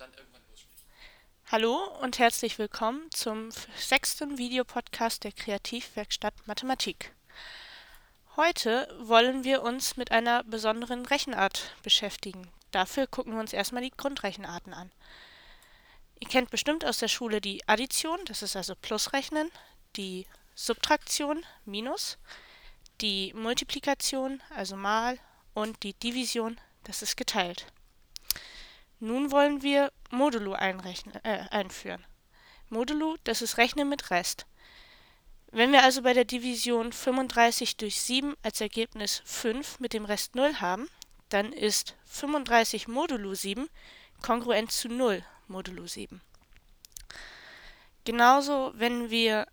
[0.00, 0.86] dann irgendwann lossprechen.
[1.50, 7.12] Hallo und herzlich willkommen zum sechsten Videopodcast der Kreativwerkstatt Mathematik.
[8.36, 12.50] Heute wollen wir uns mit einer besonderen Rechenart beschäftigen.
[12.70, 14.90] Dafür gucken wir uns erstmal die Grundrechenarten an.
[16.18, 19.50] Ihr kennt bestimmt aus der Schule die Addition, das ist also Plusrechnen,
[19.96, 22.16] die Subtraktion, Minus,
[23.02, 25.18] die Multiplikation, also Mal,
[25.52, 27.66] und die Division, das ist geteilt.
[29.00, 32.04] Nun wollen wir Modulo äh, einführen.
[32.68, 34.46] Modulo, das ist Rechnen mit Rest.
[35.50, 40.36] Wenn wir also bei der Division 35 durch 7 als Ergebnis 5 mit dem Rest
[40.36, 40.88] 0 haben,
[41.30, 43.68] dann ist 35 modulo 7
[44.22, 46.20] kongruent zu 0 modulo 7.
[48.04, 49.46] Genauso, wenn wir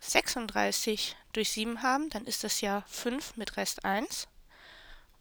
[0.00, 4.28] 36 durch 7 haben, dann ist das ja 5 mit Rest 1.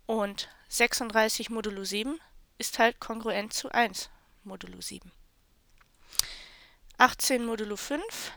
[0.05, 2.19] Und 36 modulo 7
[2.57, 4.09] ist halt kongruent zu 1
[4.43, 5.11] modulo 7.
[6.97, 8.31] 18 modulo 5,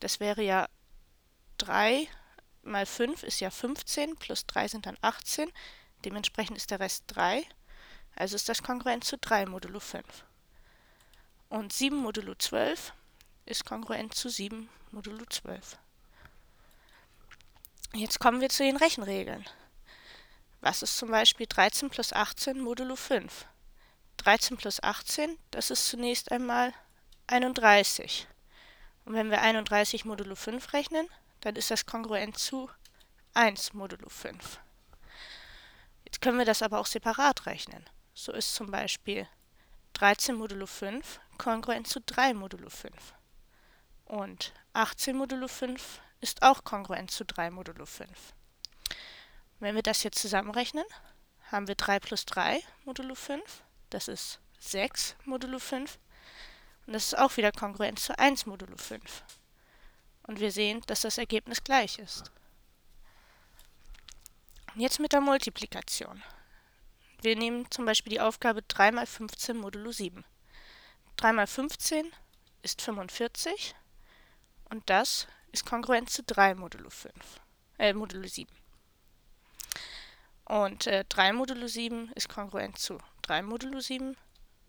[0.00, 0.68] das wäre ja
[1.58, 2.08] 3
[2.62, 5.50] mal 5 ist ja 15, plus 3 sind dann 18,
[6.04, 7.44] dementsprechend ist der Rest 3,
[8.16, 10.04] also ist das kongruent zu 3 modulo 5.
[11.48, 12.92] Und 7 modulo 12
[13.44, 15.78] ist kongruent zu 7 modulo 12.
[17.94, 19.44] Jetzt kommen wir zu den Rechenregeln.
[20.60, 23.46] Was ist zum Beispiel 13 plus 18 modulo 5?
[24.16, 26.72] 13 plus 18, das ist zunächst einmal
[27.26, 28.26] 31.
[29.04, 31.08] Und wenn wir 31 modulo 5 rechnen,
[31.40, 32.70] dann ist das kongruent zu
[33.34, 34.60] 1 modulo 5.
[36.04, 37.84] Jetzt können wir das aber auch separat rechnen.
[38.14, 39.28] So ist zum Beispiel
[39.92, 43.14] 13 modulo 5 kongruent zu 3 modulo 5.
[44.06, 48.08] Und 18 modulo 5 ist auch kongruent zu 3 modulo 5.
[49.58, 50.84] Wenn wir das jetzt zusammenrechnen,
[51.50, 55.98] haben wir 3 plus 3 modulo 5, das ist 6 modulo 5
[56.86, 59.24] und das ist auch wieder kongruent zu 1 modulo 5.
[60.24, 62.24] Und wir sehen, dass das Ergebnis gleich ist.
[64.74, 66.22] Jetzt mit der Multiplikation.
[67.22, 70.24] Wir nehmen zum Beispiel die Aufgabe 3 mal 15 modulo 7.
[71.16, 72.12] 3 mal 15
[72.60, 73.74] ist 45
[74.68, 77.14] und das ist kongruent zu 3 modulo 5,
[77.78, 78.52] äh, modulo 7.
[80.46, 84.16] Und äh, 3 modulo 7 ist kongruent zu 3 modulo 7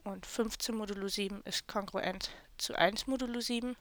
[0.04, 3.76] und 15 modulo 7 ist kongruent zu 1 modulo 7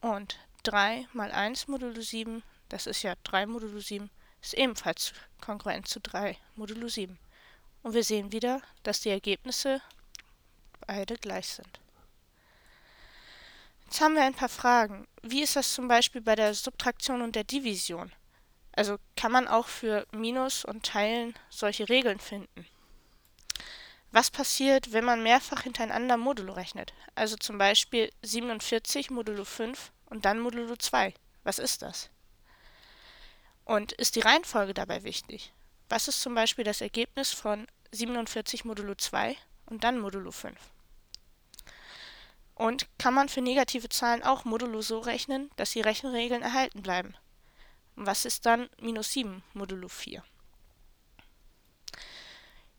[0.00, 4.10] und 3 mal 1 modulo 7, das ist ja 3 modulo 7,
[4.40, 7.18] ist ebenfalls kongruent zu 3 modulo 7.
[7.82, 9.82] Und wir sehen wieder, dass die Ergebnisse
[10.86, 11.80] beide gleich sind.
[13.84, 15.06] Jetzt haben wir ein paar Fragen.
[15.22, 18.10] Wie ist das zum Beispiel bei der Subtraktion und der Division?
[18.72, 22.66] Also kann man auch für Minus und Teilen solche Regeln finden.
[24.10, 26.92] Was passiert, wenn man mehrfach hintereinander Modulo rechnet?
[27.14, 31.14] Also zum Beispiel 47 modulo 5 und dann modulo 2.
[31.44, 32.10] Was ist das?
[33.64, 35.52] Und ist die Reihenfolge dabei wichtig?
[35.88, 40.58] Was ist zum Beispiel das Ergebnis von 47 modulo 2 und dann modulo 5?
[42.54, 47.14] Und kann man für negative Zahlen auch modulo so rechnen, dass die Rechenregeln erhalten bleiben?
[47.96, 50.24] Was ist dann minus 7 modulo 4?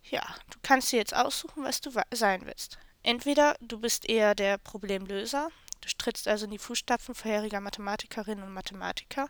[0.10, 2.78] Ja, du kannst dir jetzt aussuchen, was du sein willst.
[3.04, 5.50] Entweder du bist eher der Problemlöser,
[5.82, 9.30] du trittst also in die Fußstapfen vorheriger Mathematikerinnen und Mathematiker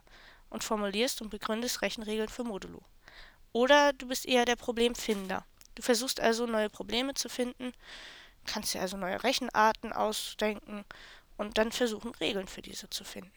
[0.50, 2.82] und formulierst und begründest Rechenregeln für Modulo.
[3.52, 5.46] Oder du bist eher der Problemfinder.
[5.76, 7.74] Du versuchst also neue Probleme zu finden,
[8.46, 10.86] kannst dir also neue Rechenarten ausdenken
[11.38, 13.32] und dann versuchen, Regeln für diese zu finden.